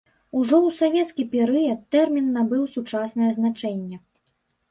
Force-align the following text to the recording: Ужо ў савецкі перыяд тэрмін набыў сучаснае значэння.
Ужо 0.37 0.57
ў 0.59 0.69
савецкі 0.77 1.25
перыяд 1.33 1.83
тэрмін 1.95 2.31
набыў 2.37 2.63
сучаснае 2.77 3.27
значэння. 3.37 3.97